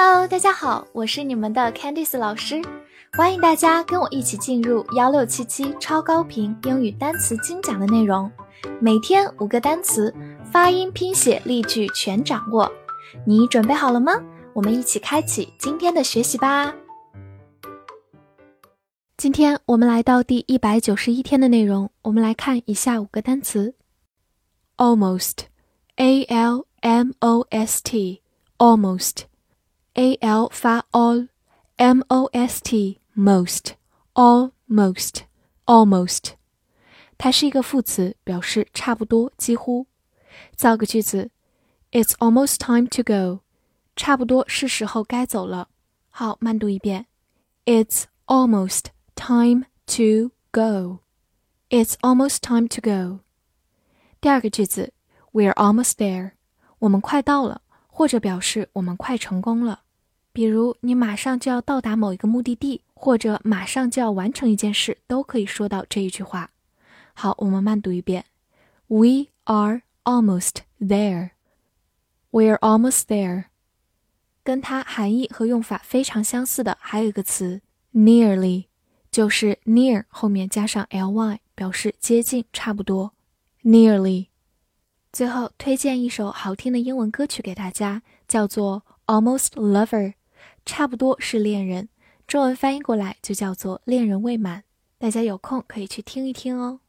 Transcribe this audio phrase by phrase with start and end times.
[0.00, 2.62] Hello，大家好，我是你们的 Candice 老师，
[3.14, 8.30] 欢迎大家跟我一起进入幺六七七超高频英语单词精讲的内容，
[8.80, 10.14] 每天五个单词，
[10.52, 12.70] 发音、拼写、例句全掌握，
[13.26, 14.12] 你准备好了吗？
[14.52, 16.72] 我们一起开启今天的学习吧。
[19.16, 23.74] 今天我们来到第一百九十一天的内容，我们来看以下五个单词
[24.76, 29.27] ：almost，a l m o s t，almost。
[29.97, 35.21] a l 发 all，m o s t most，almost
[35.65, 36.33] almost，
[37.17, 39.87] 它是一个副词，表示差不多、几乎。
[40.55, 41.31] 造个句子：
[41.91, 43.43] It's almost time to go，
[43.95, 45.69] 差不多是时候该走了。
[46.09, 47.05] 好，慢读一遍：
[47.65, 53.19] It's almost time to go。It's almost time to go。
[54.19, 54.93] 第二个句子：
[55.31, 56.31] We're almost there，
[56.79, 59.81] 我们快到了，或者表示我们快成功了。
[60.32, 66.50] 比如你马上就要到达某一个目的地，或者马上就要完成一件事，都可以说到这一句话。
[67.14, 68.24] 好，我们慢读一遍
[68.86, 71.30] ：We are almost there.
[72.30, 73.46] We are almost there.
[74.44, 77.60] 跟它含义和用法非常相似的还有一个词
[77.92, 78.66] nearly，
[79.10, 83.12] 就是 near 后面加上 ly，表示接近、差不多。
[83.64, 84.28] nearly。
[85.12, 88.82] 最后推荐一首好听的英文歌曲给大家，叫做
[89.20, 90.12] 《Almost Lover》。
[90.68, 91.88] 差不多是恋人，
[92.26, 94.64] 中文翻译过来就叫做恋人未满。
[94.98, 96.80] 大家有空可以去听一听哦。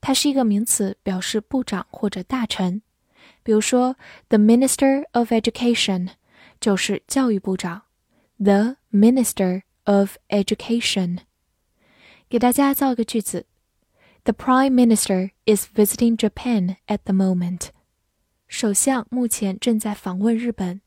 [0.00, 2.82] 它是一个名词，表示部长或者大臣。
[3.44, 3.94] 比如说
[4.28, 6.08] ，The Minister of Education。
[6.59, 7.83] 就是教育部长，
[8.37, 11.19] the Minister of Education。
[12.29, 13.45] 给大家造一个句子：
[14.23, 17.69] The Prime Minister is visiting Japan at the moment。
[18.47, 20.81] 首相目前正在访问日本。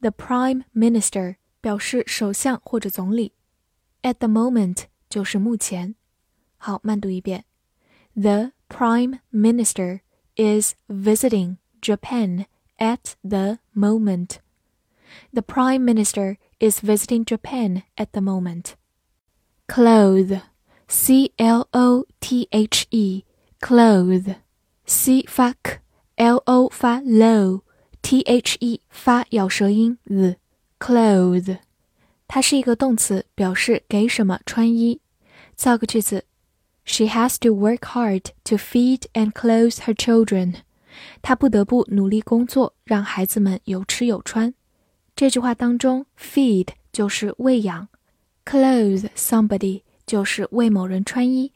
[0.00, 3.32] The Prime Minister 表示首相或者总理，
[4.02, 5.94] at the moment 就是目前。
[6.56, 7.44] 好，慢读一遍：
[8.14, 10.00] The Prime Minister
[10.36, 12.46] is visiting Japan
[12.78, 14.36] at the moment。
[15.32, 18.74] the Prime Minister is visiting Japan at the moment.
[19.66, 20.40] Clothe,
[20.88, 23.24] C L O T H E,
[23.60, 24.36] clothe,
[24.84, 31.58] C 发 k，L O 发 low，T H E 发咬舌音 z，clothe，
[32.28, 35.00] 它是一个动词，表示给什么穿衣。
[35.54, 36.24] 造个句子：
[36.84, 40.56] She has to work hard to feed and clothe her children.
[41.22, 44.52] 她不得不努力工作，让孩子们有吃有穿。
[45.16, 47.88] 这句话当中，feed 就是喂养，
[48.44, 51.52] clothe somebody 就是为某人穿衣。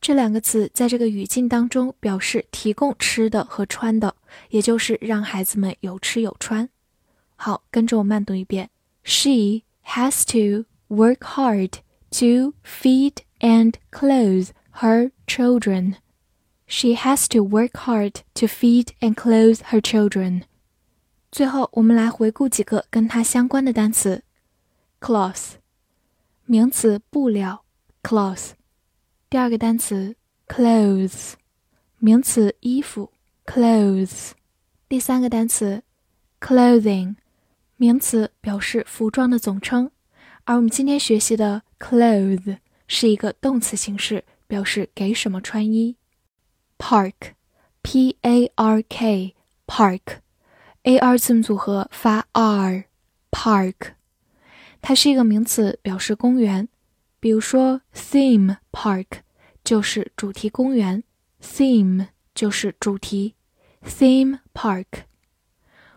[0.00, 4.14] 这两个词在这个语境当中表示提供吃的和穿的，
[4.50, 6.68] 也就是让孩子们有吃有穿。
[7.36, 8.70] 好，跟着我慢读一遍：
[9.02, 11.78] She has to work hard
[12.10, 14.50] to feed and clothe
[14.80, 15.94] her children.
[16.68, 20.42] She has to work hard to feed and clothe her children.
[21.31, 24.21] 最后，我们来回顾几个跟它相关的单词
[24.99, 25.53] ：cloth，
[26.43, 27.63] 名词，布料
[28.03, 28.49] ，cloth；
[29.29, 30.17] 第二个单词
[30.49, 31.35] ，clothes，
[31.99, 33.13] 名词，衣服
[33.45, 34.31] ，clothes；
[34.89, 35.83] 第三个单词
[36.41, 37.15] ，clothing，
[37.77, 39.89] 名词，表示服装的总称。
[40.43, 45.95] 而我们今天学习的 clothes 是一个动词形式，表示给什么穿衣。
[46.77, 50.01] park，p a r k，park。
[50.83, 53.75] A r 字母组合发 r，park，
[54.81, 56.67] 它是一个名词，表示公园。
[57.19, 59.05] 比如说，theme park
[59.63, 61.03] 就是主题公园
[61.39, 63.35] ，theme 就是主题
[63.85, 64.85] ，theme park。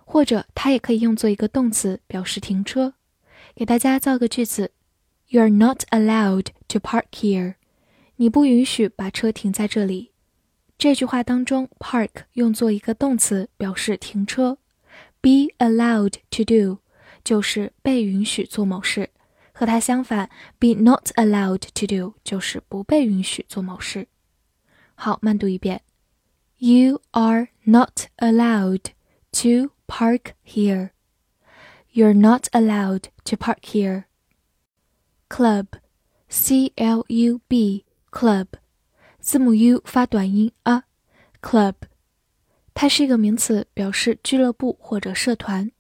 [0.05, 2.93] 或者它也可以用作一个动词，表示停车。
[3.55, 4.73] 给大家造个句子
[5.29, 7.55] ：You are not allowed to park here。
[8.17, 10.11] 你不允许把车停在这里。
[10.77, 14.59] 这句话当中，park 用作一个动词，表示停车。
[15.24, 16.80] Be allowed to do
[17.24, 19.10] 就是被允许做某事，
[19.52, 24.08] 和它相反，be not allowed to do 就是不被允许做某事。
[24.96, 25.82] 好，慢读一遍：
[26.58, 28.92] You are not allowed
[29.32, 30.92] to park here.
[31.94, 34.06] You're not allowed to park here.
[35.28, 35.68] Club,
[36.30, 38.48] C L U B, club，
[39.20, 41.76] 字母 U 发短音 a，club。
[42.75, 45.71] 它是一个名词，表示俱乐部或者社团。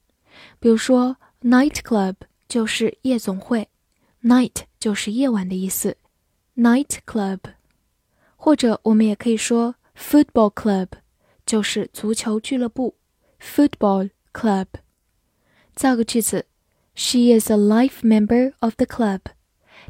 [0.61, 2.14] 比如说，night club
[2.49, 3.69] 就是夜总会
[4.23, 5.96] ，night 就是夜晚的意思
[6.56, 7.41] ，night club。
[8.37, 10.88] 或者我们也可以说 football club，
[11.44, 12.96] 就是足球俱乐部
[13.41, 14.67] ，football club。
[15.75, 16.46] 造个句子
[16.94, 19.20] ：She is a life member of the club。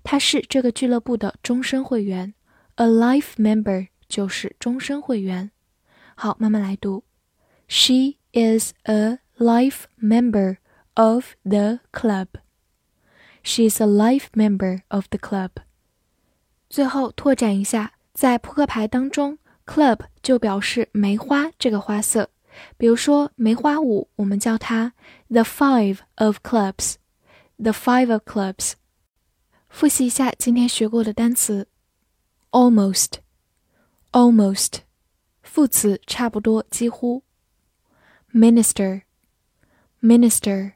[0.02, 2.34] 她是这个俱乐部的终身会员。
[2.76, 5.50] A life member 就是终身会员。
[6.15, 7.03] 好，慢慢来读。
[7.67, 10.57] She is a life member
[10.95, 12.27] of the club.
[13.43, 15.51] She is a life member of the club.
[16.69, 22.29] 最后拓展一下，在扑克牌当中，club 就表示梅花这个花色。
[22.77, 24.93] 比如说梅花五，我们叫它
[25.29, 28.73] the five of clubs。the five of clubs。
[29.69, 31.67] 复习一下今天学过的单词：
[32.51, 34.79] almost，almost，
[35.54, 37.22] 副词差不多，几乎。
[38.32, 40.72] minister，minister，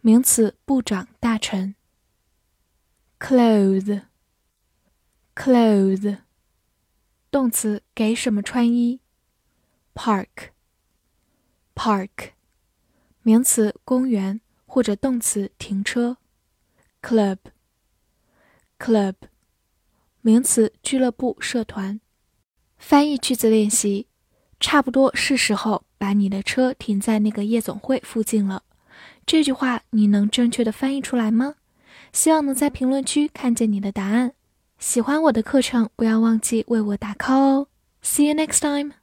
[0.00, 1.76] 名词部长、大臣。
[3.20, 6.18] Clothes，Clothes，。
[7.30, 9.00] 动词给什么穿衣
[9.94, 12.32] ？park，park，
[13.22, 16.16] 名词公园或者动词停车。
[17.00, 17.44] club，club，
[20.20, 22.00] 名词俱乐部、社团。
[22.80, 24.06] 翻译句子练习，
[24.58, 28.64] 差不多是时候把你的车停在那个夜总会附近了。
[29.24, 31.54] 这句话你能正确的翻译出来吗？
[32.12, 34.32] 希望能在评论区看见你的答案。
[34.78, 37.66] 喜欢我的课程，不要忘记为我打 call 哦。
[38.02, 38.99] See you next time.